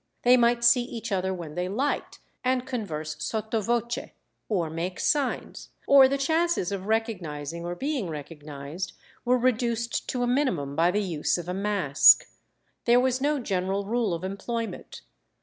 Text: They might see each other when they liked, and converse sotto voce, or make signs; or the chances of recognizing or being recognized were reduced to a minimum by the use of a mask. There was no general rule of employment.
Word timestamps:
They 0.23 0.35
might 0.35 0.63
see 0.63 0.81
each 0.81 1.11
other 1.11 1.31
when 1.31 1.53
they 1.53 1.69
liked, 1.69 2.17
and 2.43 2.65
converse 2.65 3.23
sotto 3.23 3.61
voce, 3.61 4.09
or 4.49 4.67
make 4.67 4.99
signs; 4.99 5.69
or 5.85 6.07
the 6.07 6.17
chances 6.17 6.71
of 6.71 6.87
recognizing 6.87 7.63
or 7.65 7.75
being 7.75 8.09
recognized 8.09 8.93
were 9.25 9.37
reduced 9.37 10.09
to 10.09 10.23
a 10.23 10.27
minimum 10.27 10.75
by 10.75 10.89
the 10.89 11.03
use 11.03 11.37
of 11.37 11.47
a 11.47 11.53
mask. 11.53 12.25
There 12.85 12.99
was 12.99 13.21
no 13.21 13.37
general 13.39 13.85
rule 13.85 14.15
of 14.15 14.23
employment. 14.23 15.01